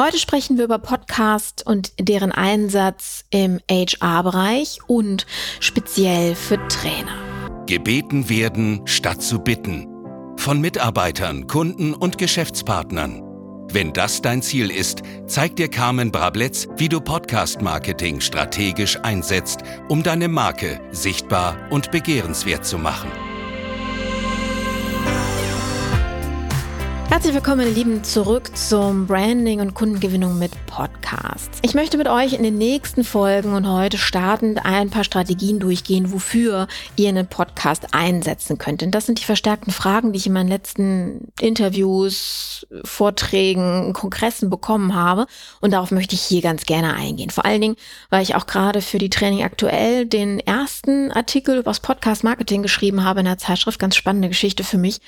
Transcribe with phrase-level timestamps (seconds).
[0.00, 5.26] Heute sprechen wir über Podcast und deren Einsatz im HR-Bereich und
[5.58, 7.64] speziell für Trainer.
[7.66, 9.88] Gebeten werden statt zu bitten.
[10.36, 13.24] Von Mitarbeitern, Kunden und Geschäftspartnern.
[13.72, 20.04] Wenn das dein Ziel ist, zeigt dir Carmen Brabletz, wie du Podcast-Marketing strategisch einsetzt, um
[20.04, 23.10] deine Marke sichtbar und begehrenswert zu machen.
[27.10, 31.58] Herzlich willkommen, meine Lieben, zurück zum Branding und Kundengewinnung mit Podcasts.
[31.62, 36.12] Ich möchte mit euch in den nächsten Folgen und heute startend ein paar Strategien durchgehen,
[36.12, 38.82] wofür ihr einen Podcast einsetzen könnt.
[38.82, 44.94] Denn das sind die verstärkten Fragen, die ich in meinen letzten Interviews, Vorträgen, Kongressen bekommen
[44.94, 45.26] habe.
[45.62, 47.30] Und darauf möchte ich hier ganz gerne eingehen.
[47.30, 47.76] Vor allen Dingen,
[48.10, 52.62] weil ich auch gerade für die Training aktuell den ersten Artikel über das Podcast Marketing
[52.62, 53.78] geschrieben habe in der Zeitschrift.
[53.78, 55.00] Ganz spannende Geschichte für mich.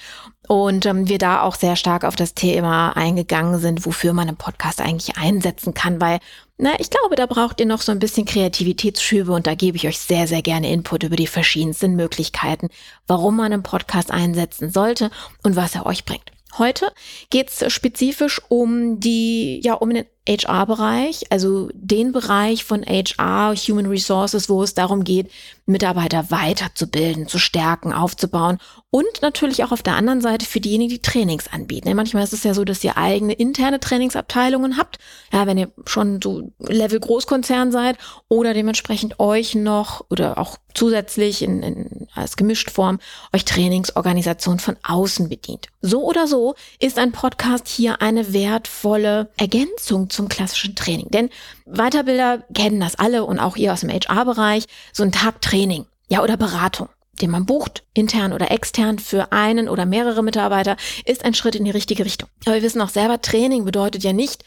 [0.51, 4.37] Und ähm, wir da auch sehr stark auf das Thema eingegangen sind, wofür man einen
[4.37, 6.19] Podcast eigentlich einsetzen kann, weil
[6.59, 9.87] na, ich glaube, da braucht ihr noch so ein bisschen Kreativitätsschübe und da gebe ich
[9.87, 12.69] euch sehr, sehr gerne Input über die verschiedensten Möglichkeiten,
[13.07, 15.13] warum man einen Podcast einsetzen sollte
[15.45, 16.33] und was er euch bringt.
[16.59, 16.93] Heute
[17.31, 23.87] geht es spezifisch um die, ja, um den HR-Bereich, also den Bereich von HR, Human
[23.87, 25.29] Resources, wo es darum geht,
[25.67, 28.59] Mitarbeiter weiterzubilden, zu stärken, aufzubauen
[28.91, 31.95] und natürlich auch auf der anderen Seite für diejenigen, die Trainings anbieten.
[31.95, 34.99] manchmal ist es ja so, dass ihr eigene interne Trainingsabteilungen habt,
[35.33, 41.43] ja, wenn ihr schon so Level Großkonzern seid oder dementsprechend euch noch oder auch zusätzlich
[41.43, 42.99] in, in, als gemischt Form
[43.33, 45.69] euch Trainingsorganisation von außen bedient.
[45.83, 51.09] So oder so ist ein Podcast hier eine wertvolle Ergänzung zum klassischen Training.
[51.09, 51.31] Denn
[51.65, 56.23] Weiterbilder kennen das alle und auch ihr aus dem HR-Bereich, so ein Tag Training, ja,
[56.23, 56.89] oder Beratung
[57.21, 61.67] den man bucht, intern oder extern für einen oder mehrere Mitarbeiter, ist ein Schritt in
[61.67, 62.31] die richtige Richtung.
[62.47, 64.43] Aber wir wissen auch selber, Training bedeutet ja nicht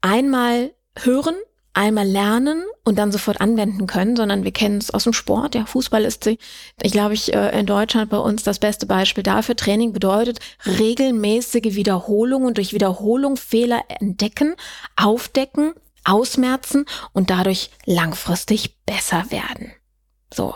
[0.00, 1.34] einmal hören,
[1.76, 5.54] einmal lernen und dann sofort anwenden können, sondern wir kennen es aus dem Sport.
[5.54, 9.56] Ja, Fußball ist, ich glaube, ich äh, in Deutschland bei uns das beste Beispiel dafür.
[9.56, 14.54] Training bedeutet regelmäßige Wiederholung und durch Wiederholung Fehler entdecken,
[14.96, 19.72] aufdecken, ausmerzen und dadurch langfristig besser werden.
[20.32, 20.54] So.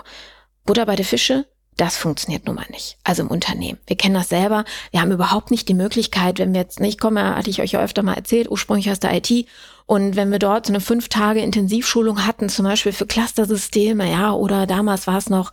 [0.65, 1.47] Butter bei der Fische,
[1.81, 2.99] das funktioniert nun mal nicht.
[3.05, 3.79] Also im Unternehmen.
[3.87, 4.65] Wir kennen das selber.
[4.91, 7.81] Wir haben überhaupt nicht die Möglichkeit, wenn wir jetzt nicht kommen, hatte ich euch ja
[7.81, 9.47] öfter mal erzählt, ursprünglich aus der IT.
[9.87, 14.33] Und wenn wir dort so eine fünf Tage Intensivschulung hatten, zum Beispiel für Clustersysteme, ja,
[14.33, 15.53] oder damals war es noch,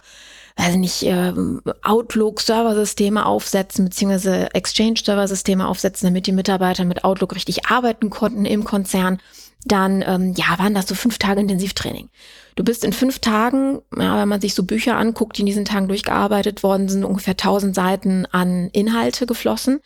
[0.57, 8.09] weiß nicht, ähm, Outlook-Serversysteme aufsetzen, beziehungsweise Exchange-Serversysteme aufsetzen, damit die Mitarbeiter mit Outlook richtig arbeiten
[8.09, 9.19] konnten im Konzern
[9.67, 12.09] dann ähm, ja, waren das so fünf Tage Intensivtraining.
[12.55, 15.65] Du bist in fünf Tagen, ja, wenn man sich so Bücher anguckt, die in diesen
[15.65, 19.79] Tagen durchgearbeitet worden sind, ungefähr 1000 Seiten an Inhalte geflossen.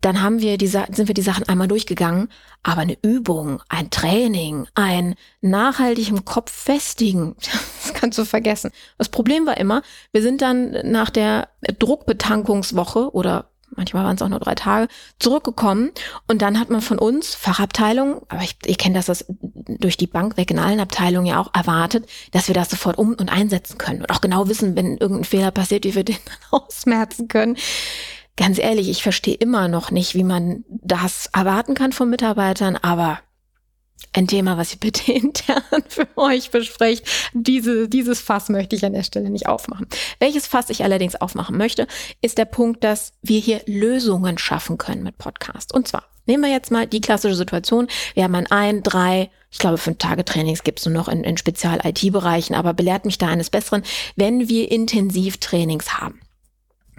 [0.00, 2.28] Dann haben wir die, sind wir die Sachen einmal durchgegangen,
[2.62, 7.36] aber eine Übung, ein Training, ein nachhaltig im Kopf festigen,
[7.82, 8.70] das kannst du vergessen.
[8.98, 9.82] Das Problem war immer,
[10.12, 11.48] wir sind dann nach der
[11.78, 14.88] Druckbetankungswoche oder manchmal waren es auch nur drei Tage,
[15.18, 15.90] zurückgekommen.
[16.26, 20.06] Und dann hat man von uns, Fachabteilung, aber ich, ich kenne das, das durch die
[20.06, 23.78] Bank weg in allen Abteilungen ja auch erwartet, dass wir das sofort um und einsetzen
[23.78, 27.56] können und auch genau wissen, wenn irgendein Fehler passiert, wie wir den dann ausmerzen können.
[28.36, 33.20] Ganz ehrlich, ich verstehe immer noch nicht, wie man das erwarten kann von Mitarbeitern, aber
[34.12, 37.06] ein Thema, was ihr bitte intern für euch besprecht.
[37.32, 39.86] Diese, dieses Fass möchte ich an der Stelle nicht aufmachen.
[40.18, 41.86] Welches Fass ich allerdings aufmachen möchte,
[42.22, 45.74] ist der Punkt, dass wir hier Lösungen schaffen können mit Podcast.
[45.74, 47.88] Und zwar nehmen wir jetzt mal die klassische Situation.
[48.14, 51.24] Wir haben ein, ein drei, ich glaube, fünf Tage Trainings gibt es nur noch in,
[51.24, 53.82] in Spezial-IT-Bereichen, aber belehrt mich da eines Besseren,
[54.16, 56.20] wenn wir intensiv Trainings haben.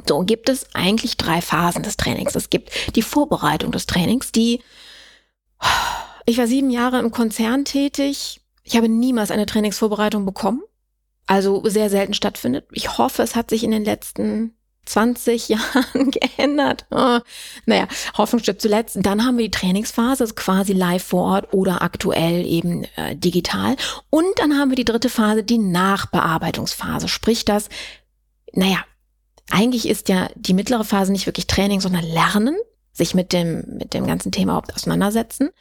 [0.07, 2.35] So gibt es eigentlich drei Phasen des Trainings.
[2.35, 4.61] Es gibt die Vorbereitung des Trainings, die
[6.27, 8.41] ich war sieben Jahre im Konzern tätig.
[8.63, 10.61] Ich habe niemals eine Trainingsvorbereitung bekommen.
[11.25, 12.67] Also sehr selten stattfindet.
[12.71, 14.53] Ich hoffe, es hat sich in den letzten
[14.85, 16.85] 20 Jahren geändert.
[16.91, 17.19] Oh,
[17.65, 18.97] naja, Hoffnung stirbt zuletzt.
[19.01, 23.77] Dann haben wir die Trainingsphase, also quasi live vor Ort oder aktuell eben äh, digital.
[24.09, 27.07] Und dann haben wir die dritte Phase, die Nachbearbeitungsphase.
[27.07, 27.69] Sprich das,
[28.51, 28.79] naja,
[29.49, 32.57] eigentlich ist ja die mittlere Phase nicht wirklich Training, sondern Lernen,
[32.91, 35.51] sich mit dem, mit dem ganzen Thema auseinandersetzen.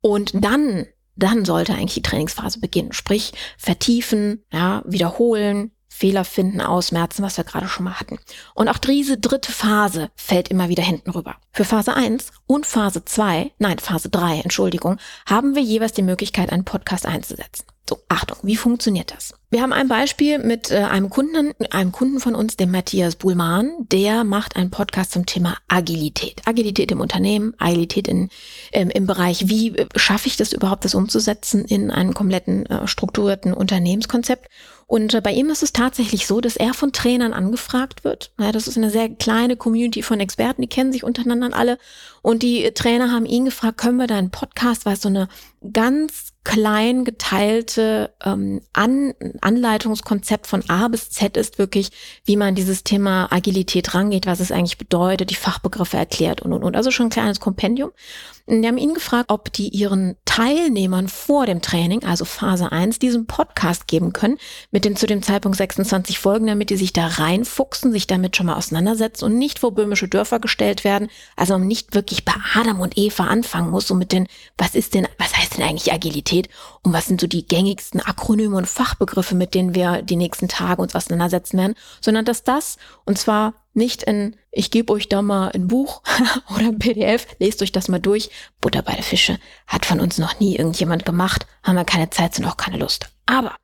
[0.00, 0.86] Und dann,
[1.16, 2.92] dann sollte eigentlich die Trainingsphase beginnen.
[2.92, 8.18] Sprich, vertiefen, ja, wiederholen, Fehler finden, ausmerzen, was wir gerade schon mal hatten.
[8.54, 11.36] Und auch diese dritte Phase fällt immer wieder hinten rüber.
[11.52, 16.52] Für Phase 1 und Phase 2, nein, Phase 3, Entschuldigung, haben wir jeweils die Möglichkeit,
[16.52, 17.66] einen Podcast einzusetzen.
[17.88, 19.34] So, Achtung, wie funktioniert das?
[19.52, 23.72] Wir haben ein Beispiel mit äh, einem Kunden, einem Kunden von uns, dem Matthias Buhlmann,
[23.80, 26.40] der macht einen Podcast zum Thema Agilität.
[26.44, 28.28] Agilität im Unternehmen, Agilität in,
[28.70, 32.86] ähm, im Bereich, wie äh, schaffe ich das überhaupt, das umzusetzen in einem kompletten äh,
[32.86, 34.48] strukturierten Unternehmenskonzept.
[34.86, 38.32] Und äh, bei ihm ist es tatsächlich so, dass er von Trainern angefragt wird.
[38.38, 41.78] Ja, das ist eine sehr kleine Community von Experten, die kennen sich untereinander alle.
[42.22, 45.28] Und die Trainer haben ihn gefragt, können wir deinen Podcast, weil es so eine
[45.72, 51.90] ganz klein geteilte ähm, An Anleitungskonzept von A bis Z ist wirklich,
[52.24, 56.62] wie man dieses Thema Agilität rangeht, was es eigentlich bedeutet, die Fachbegriffe erklärt und und
[56.62, 56.76] und.
[56.76, 57.90] Also schon ein kleines Kompendium.
[58.46, 63.26] Wir haben ihn gefragt, ob die ihren Teilnehmern vor dem Training, also Phase 1, diesen
[63.26, 64.38] Podcast geben können,
[64.72, 68.46] mit den zu dem Zeitpunkt 26 Folgen, damit die sich da reinfuchsen, sich damit schon
[68.46, 71.08] mal auseinandersetzen und nicht vor böhmische Dörfer gestellt werden.
[71.36, 74.26] Also nicht wirklich bei Adam und Eva anfangen muss, so mit den,
[74.58, 76.48] was ist denn, was heißt denn eigentlich Agilität
[76.82, 80.82] und was sind so die gängigsten Akronyme und Fachbegriffe, mit denen wir die nächsten Tage
[80.82, 85.50] uns auseinandersetzen werden, sondern dass das, und zwar nicht in, ich gebe euch da mal
[85.52, 86.02] ein Buch
[86.54, 88.30] oder ein PDF, lest euch das mal durch.
[88.60, 92.34] Butter bei der Fische hat von uns noch nie irgendjemand gemacht, haben wir keine Zeit,
[92.34, 93.08] sind auch keine Lust.
[93.26, 93.54] Aber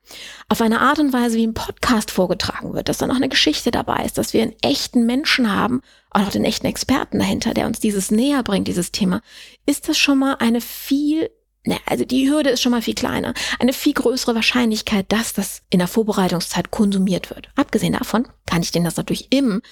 [0.49, 3.73] auf eine Art und Weise, wie ein Podcast vorgetragen wird, dass da noch eine Geschichte
[3.73, 5.81] dabei ist, dass wir einen echten Menschen haben,
[6.11, 9.23] auch noch den echten Experten dahinter, der uns dieses näher bringt, dieses Thema,
[9.67, 11.31] ist das schon mal eine viel
[11.67, 13.35] Ne, also die Hürde ist schon mal viel kleiner.
[13.59, 17.49] Eine viel größere Wahrscheinlichkeit, dass das in der Vorbereitungszeit konsumiert wird.
[17.57, 19.63] Abgesehen davon kann ich denen das natürlich im,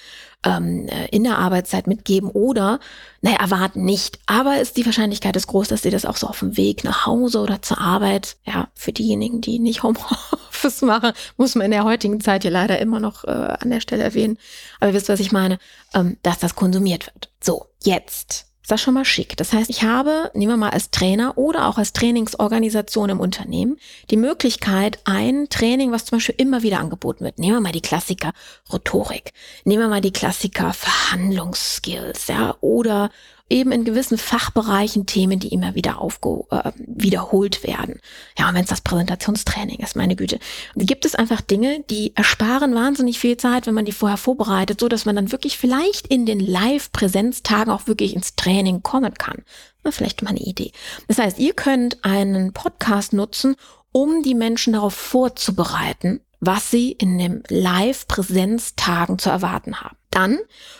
[0.45, 2.81] ähm, äh, in der Arbeitszeit mitgeben oder,
[3.21, 4.19] naja, erwarten nicht.
[4.25, 7.05] Aber ist die Wahrscheinlichkeit ist groß, dass sie das auch so auf dem Weg nach
[7.05, 11.85] Hause oder zur Arbeit, ja, für diejenigen, die nicht Homeoffice machen, muss man in der
[11.85, 14.37] heutigen Zeit hier leider immer noch äh, an der Stelle erwähnen.
[14.81, 15.59] Aber ihr wisst, was ich meine,
[15.93, 17.29] ähm, dass das konsumiert wird.
[17.39, 19.37] So, jetzt ist das schon mal schick.
[19.37, 23.77] Das heißt, ich habe, nehmen wir mal als Trainer oder auch als Trainingsorganisation im Unternehmen,
[24.09, 27.37] die Möglichkeit, ein Training, was zum Beispiel immer wieder angeboten wird.
[27.37, 28.33] Nehmen wir mal die Klassiker
[28.73, 29.33] Rhetorik.
[29.65, 33.11] Nehmen wir mal die Klassiker Verhandlungsskills, ja, oder
[33.49, 37.99] eben in gewissen Fachbereichen Themen, die immer wieder aufge äh, wiederholt werden.
[38.37, 40.39] Ja, und wenn es das Präsentationstraining ist, meine Güte.
[40.75, 44.87] Gibt es einfach Dinge, die ersparen wahnsinnig viel Zeit, wenn man die vorher vorbereitet, so
[44.87, 49.43] dass man dann wirklich vielleicht in den Live-Präsenztagen auch wirklich ins Training kommen kann.
[49.83, 50.71] Na, vielleicht mal eine Idee.
[51.07, 53.55] Das heißt, ihr könnt einen Podcast nutzen,
[53.91, 59.97] um die Menschen darauf vorzubereiten, was sie in den Live-Präsenztagen zu erwarten haben.
[60.11, 60.39] Dann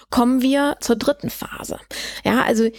[0.10, 1.80] kommen wir zur dritten Phase.
[2.24, 2.70] Ja, also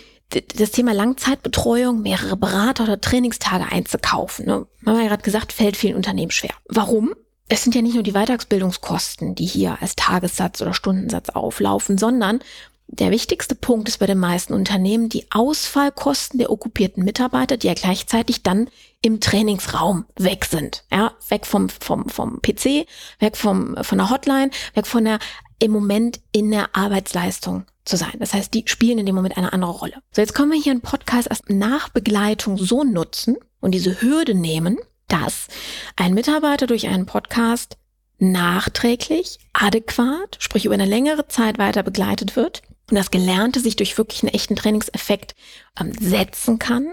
[0.56, 5.76] das Thema Langzeitbetreuung, mehrere Berater oder Trainingstage einzukaufen, ne, haben wir ja gerade gesagt, fällt
[5.76, 6.54] vielen Unternehmen schwer.
[6.68, 7.14] Warum?
[7.48, 12.40] Es sind ja nicht nur die Weiterbildungskosten, die hier als Tagessatz oder Stundensatz auflaufen, sondern
[12.88, 17.74] der wichtigste Punkt ist bei den meisten Unternehmen die Ausfallkosten der okkupierten Mitarbeiter, die ja
[17.74, 18.68] gleichzeitig dann
[19.06, 20.84] im Trainingsraum weg sind.
[20.90, 22.86] Ja, weg vom, vom, vom PC,
[23.20, 25.18] weg vom, von der Hotline, weg von der
[25.58, 28.14] im Moment in der Arbeitsleistung zu sein.
[28.18, 29.94] Das heißt, die spielen in dem Moment eine andere Rolle.
[30.10, 34.76] So, jetzt können wir hier einen Podcast als Nachbegleitung so nutzen und diese Hürde nehmen,
[35.08, 35.46] dass
[35.94, 37.78] ein Mitarbeiter durch einen Podcast
[38.18, 43.96] nachträglich, adäquat, sprich über eine längere Zeit weiter begleitet wird und das Gelernte sich durch
[43.98, 45.34] wirklich einen echten Trainingseffekt
[45.80, 46.92] ähm, setzen kann,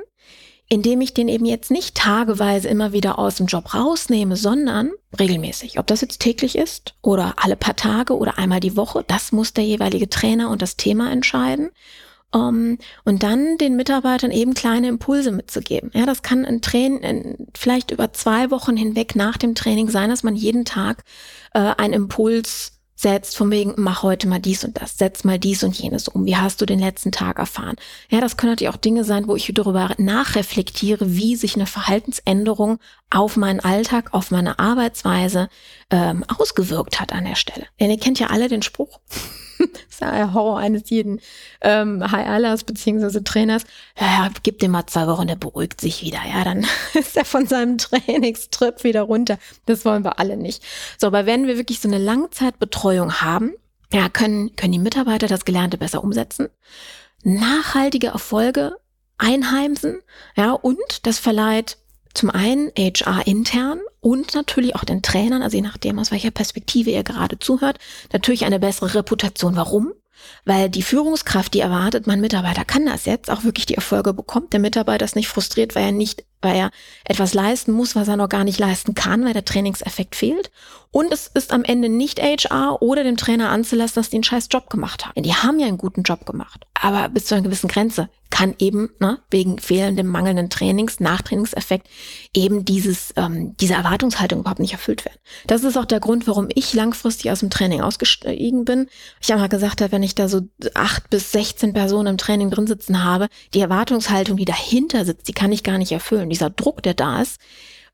[0.70, 5.78] indem ich den eben jetzt nicht tageweise immer wieder aus dem Job rausnehme, sondern regelmäßig.
[5.80, 9.54] Ob das jetzt täglich ist oder alle paar Tage oder einmal die Woche, das muss
[9.54, 11.70] der jeweilige Trainer und das Thema entscheiden.
[12.36, 15.92] Um, ähm, und dann den Mitarbeitern eben kleine Impulse mitzugeben.
[15.94, 20.24] Ja, das kann ein Training, vielleicht über zwei Wochen hinweg nach dem Training sein, dass
[20.24, 21.04] man jeden Tag
[21.54, 22.73] äh, einen Impuls
[23.04, 26.26] setzt, von wegen, mach heute mal dies und das, setz mal dies und jenes um,
[26.26, 27.76] wie hast du den letzten Tag erfahren?
[28.10, 32.80] Ja, das können natürlich auch Dinge sein, wo ich darüber nachreflektiere, wie sich eine Verhaltensänderung
[33.12, 35.50] auf meinen Alltag, auf meine Arbeitsweise
[35.92, 37.68] ähm, ausgewirkt hat an der Stelle.
[37.80, 39.00] Denn ihr kennt ja alle den Spruch,
[39.90, 41.20] ist ja der Horror eines jeden
[41.62, 43.64] ähm, High-Allers beziehungsweise Trainers.
[44.00, 46.20] Ja, ja, gib dem mal zwei Wochen, der beruhigt sich wieder.
[46.28, 49.38] Ja, dann ist er von seinem Trainingstrip wieder runter.
[49.66, 50.64] Das wollen wir alle nicht.
[50.98, 53.54] So, aber wenn wir wirklich so eine Langzeitbetreuung haben,
[53.92, 56.50] ja, können, können die Mitarbeiter das Gelernte besser umsetzen,
[57.24, 58.76] nachhaltige Erfolge
[59.18, 60.02] einheimsen,
[60.36, 61.78] ja, und das verleiht
[62.14, 66.92] zum einen HR intern und natürlich auch den Trainern, also je nachdem, aus welcher Perspektive
[66.92, 67.80] ihr gerade zuhört,
[68.12, 69.56] natürlich eine bessere Reputation.
[69.56, 69.94] Warum?
[70.46, 74.54] Weil die Führungskraft, die erwartet, mein Mitarbeiter kann das jetzt, auch wirklich die Erfolge bekommt.
[74.54, 76.72] Der Mitarbeiter ist nicht frustriert, weil er nicht, weil er
[77.04, 80.52] etwas leisten muss, was er noch gar nicht leisten kann, weil der Trainingseffekt fehlt.
[80.92, 84.48] Und es ist am Ende nicht HR oder dem Trainer anzulassen, dass die einen scheiß
[84.52, 85.24] Job gemacht haben.
[85.24, 86.66] Die haben ja einen guten Job gemacht.
[86.80, 91.88] Aber bis zu einer gewissen Grenze kann eben ne, wegen fehlendem mangelnden Trainings, Nachtrainingseffekt
[92.34, 95.20] eben dieses, ähm, diese Erwartungshaltung überhaupt nicht erfüllt werden.
[95.46, 98.88] Das ist auch der Grund, warum ich langfristig aus dem Training ausgestiegen bin.
[99.22, 100.42] Ich habe mal gesagt, wenn ich da so
[100.74, 105.34] acht bis 16 Personen im Training drin sitzen habe, die Erwartungshaltung, die dahinter sitzt, die
[105.34, 106.32] kann ich gar nicht erfüllen.
[106.32, 107.40] Dieser Druck, der da ist,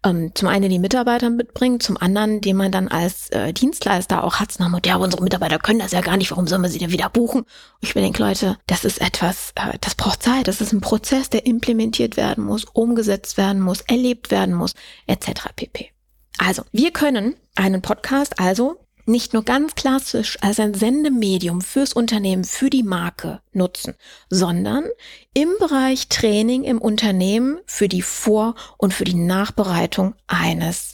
[0.06, 4.39] ähm, zum einen die Mitarbeiter mitbringen, zum anderen, den man dann als äh, Dienstleister auch
[4.39, 6.91] hat, nach ja, unsere Mitarbeiter können das ja gar nicht, warum sollen wir sie denn
[6.91, 7.41] wieder buchen?
[7.41, 7.48] Und
[7.82, 11.29] ich mir denke, Leute, das ist etwas, äh, das braucht Zeit, das ist ein Prozess,
[11.29, 14.74] der implementiert werden muss, umgesetzt werden muss, erlebt werden muss,
[15.08, 15.50] etc.
[15.56, 15.91] pp.
[16.38, 18.79] Also, wir können einen Podcast also
[19.10, 23.96] nicht nur ganz klassisch als ein Sendemedium fürs Unternehmen, für die Marke nutzen,
[24.30, 24.86] sondern
[25.34, 30.94] im Bereich Training im Unternehmen für die Vor- und für die Nachbereitung eines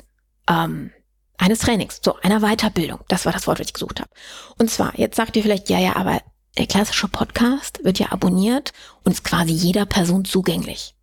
[0.50, 0.92] ähm,
[1.38, 3.00] eines Trainings, so einer Weiterbildung.
[3.10, 4.10] Das war das Wort, was ich gesucht habe.
[4.58, 6.22] Und zwar, jetzt sagt ihr vielleicht, ja, ja, aber
[6.58, 8.72] der klassische Podcast wird ja abonniert
[9.04, 10.96] und ist quasi jeder Person zugänglich.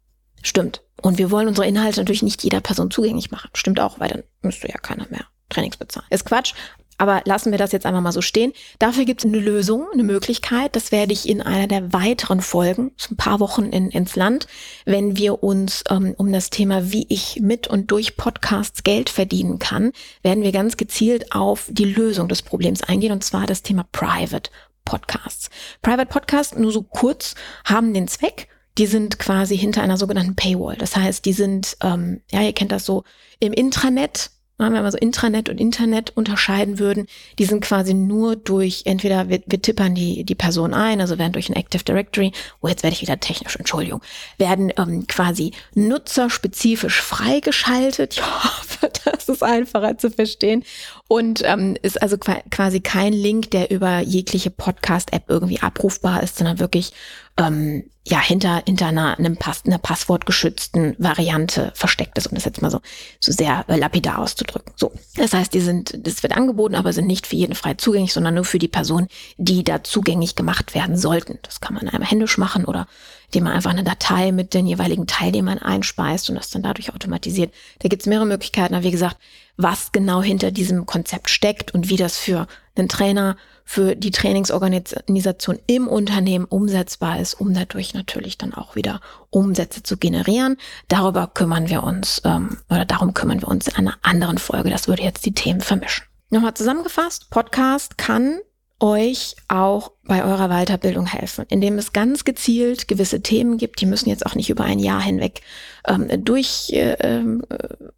[0.42, 0.83] Stimmt.
[1.02, 3.50] Und wir wollen unsere Inhalte natürlich nicht jeder Person zugänglich machen.
[3.52, 6.07] Stimmt auch, weil dann müsste ja keiner mehr Trainings bezahlen.
[6.11, 6.54] Ist Quatsch.
[7.02, 8.52] Aber lassen wir das jetzt einfach mal so stehen.
[8.78, 10.76] Dafür gibt es eine Lösung, eine Möglichkeit.
[10.76, 14.47] Das werde ich in einer der weiteren Folgen, so ein paar Wochen in, ins Land,
[14.85, 19.59] wenn wir uns ähm, um das Thema, wie ich mit und durch Podcasts Geld verdienen
[19.59, 19.90] kann,
[20.23, 24.52] werden wir ganz gezielt auf die Lösung des Problems eingehen, und zwar das Thema Private
[24.85, 25.50] Podcasts.
[25.82, 28.47] Private Podcasts, nur so kurz, haben den Zweck,
[28.78, 30.76] die sind quasi hinter einer sogenannten Paywall.
[30.76, 33.02] Das heißt, die sind, ähm, ja, ihr kennt das so,
[33.40, 37.06] im Intranet wenn wir so Intranet und Internet unterscheiden würden,
[37.38, 41.32] die sind quasi nur durch, entweder wir, wir tippern die, die Person ein, also werden
[41.32, 44.02] durch ein Active Directory, oh, jetzt werde ich wieder technisch, Entschuldigung,
[44.38, 48.12] werden ähm, quasi nutzerspezifisch freigeschaltet.
[48.23, 50.64] Ich hoffe, das ist einfacher zu verstehen.
[51.09, 56.59] Und ähm, ist also quasi kein Link, der über jegliche Podcast-App irgendwie abrufbar ist, sondern
[56.59, 56.92] wirklich
[57.38, 62.60] ähm, ja hinter hinter einer, einem Pass, einer passwortgeschützten Variante versteckt ist, um das jetzt
[62.60, 62.80] mal so
[63.20, 64.72] so sehr äh, lapidar auszudrücken.
[64.76, 68.12] So, das heißt, die sind, das wird angeboten, aber sind nicht für jeden frei zugänglich,
[68.12, 71.38] sondern nur für die Personen, die da zugänglich gemacht werden sollten.
[71.42, 72.88] Das kann man einmal händisch machen oder
[73.26, 77.54] indem man einfach eine Datei mit den jeweiligen Teilnehmern einspeist und das dann dadurch automatisiert.
[77.78, 79.16] Da gibt es mehrere Möglichkeiten, aber wie gesagt,
[79.56, 85.58] was genau hinter diesem Konzept steckt und wie das für einen Trainer, für die Trainingsorganisation
[85.66, 89.00] im Unternehmen umsetzbar ist, um dadurch natürlich dann auch wieder
[89.30, 90.56] Umsätze zu generieren.
[90.88, 94.70] Darüber kümmern wir uns ähm, oder darum kümmern wir uns in einer anderen Folge.
[94.70, 96.04] Das würde jetzt die Themen vermischen.
[96.30, 98.40] Nochmal zusammengefasst, Podcast kann
[98.82, 104.08] euch auch bei eurer Weiterbildung helfen, indem es ganz gezielt gewisse Themen gibt, die müssen
[104.08, 105.40] jetzt auch nicht über ein Jahr hinweg
[105.86, 107.42] ähm, durch äh, ähm,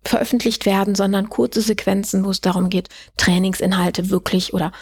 [0.05, 4.73] veröffentlicht werden, sondern kurze Sequenzen, wo es darum geht, Trainingsinhalte wirklich oder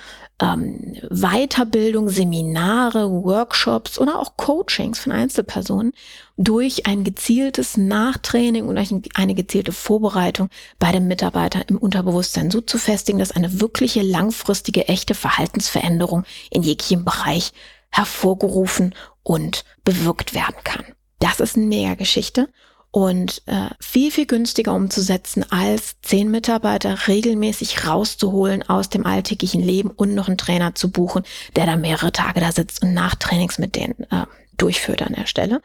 [0.43, 5.93] ähm, Weiterbildung, Seminare, Workshops oder auch Coachings von Einzelpersonen
[6.37, 8.77] durch ein gezieltes Nachtraining und
[9.15, 14.89] eine gezielte Vorbereitung bei dem Mitarbeiter im Unterbewusstsein so zu festigen, dass eine wirkliche langfristige,
[14.89, 17.53] echte Verhaltensveränderung in jeglichem Bereich
[17.91, 20.85] hervorgerufen und bewirkt werden kann.
[21.21, 22.49] Das ist eine Mega-Geschichte
[22.93, 29.91] und äh, viel, viel günstiger umzusetzen, als zehn Mitarbeiter regelmäßig rauszuholen aus dem alltäglichen Leben
[29.91, 31.25] und noch einen Trainer zu buchen,
[31.57, 34.27] der da mehrere Tage da sitzt und Nachtrainings mit denen äh,
[34.59, 35.63] durchführt an der Stelle.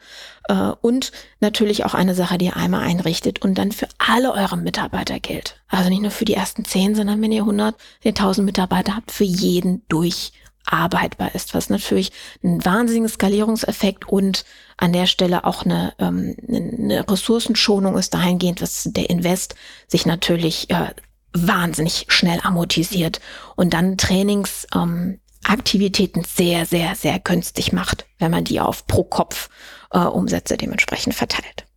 [0.48, 4.56] Äh, und natürlich auch eine Sache, die ihr einmal einrichtet und dann für alle eure
[4.56, 5.60] Mitarbeiter gilt.
[5.68, 9.12] Also nicht nur für die ersten zehn, sondern wenn ihr 100, ihr 1000 Mitarbeiter habt,
[9.12, 10.32] für jeden durch
[10.72, 14.44] arbeitbar ist, was natürlich einen wahnsinnigen Skalierungseffekt und
[14.76, 19.56] an der Stelle auch eine, ähm, eine Ressourcenschonung ist dahingehend, dass der Invest
[19.86, 20.94] sich natürlich äh,
[21.32, 23.20] wahnsinnig schnell amortisiert
[23.56, 29.50] und dann Trainingsaktivitäten ähm, sehr, sehr, sehr günstig macht, wenn man die auf pro Kopf
[29.92, 31.67] äh, Umsätze dementsprechend verteilt.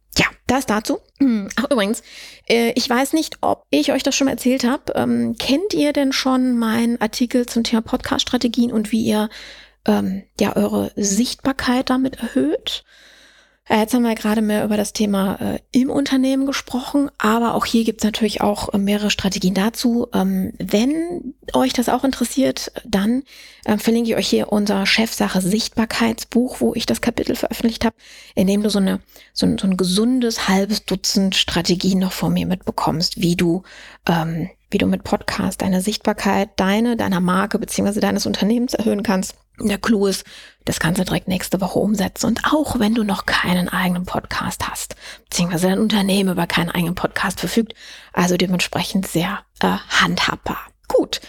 [0.51, 0.99] Das dazu.
[1.55, 2.03] Ach übrigens,
[2.45, 4.91] äh, ich weiß nicht, ob ich euch das schon erzählt habe.
[4.95, 9.29] Ähm, kennt ihr denn schon meinen Artikel zum Thema Podcast-Strategien und wie ihr
[9.85, 12.83] ähm, ja eure Sichtbarkeit damit erhöht?
[13.69, 17.65] Äh, jetzt haben wir gerade mehr über das Thema äh, im Unternehmen gesprochen, aber auch
[17.65, 20.07] hier gibt es natürlich auch äh, mehrere Strategien dazu.
[20.13, 23.23] Ähm, wenn euch das auch interessiert, dann
[23.65, 27.95] äh, verlinke ich euch hier unser Chefsache Sichtbarkeitsbuch, wo ich das Kapitel veröffentlicht habe,
[28.33, 28.99] in dem du so, eine,
[29.33, 33.61] so, ein, so ein gesundes halbes Dutzend Strategien noch von mir mitbekommst, wie du
[34.07, 39.35] ähm, wie du mit Podcast deine Sichtbarkeit, deine, deiner Marke beziehungsweise deines Unternehmens erhöhen kannst.
[39.67, 40.25] Der Clou ist,
[40.65, 42.27] das kannst du direkt nächste Woche umsetzen.
[42.27, 46.95] Und auch wenn du noch keinen eigenen Podcast hast, beziehungsweise dein Unternehmen über keinen eigenen
[46.95, 47.73] Podcast verfügt,
[48.13, 50.70] also dementsprechend sehr äh, handhabbar.
[50.93, 51.21] Gut,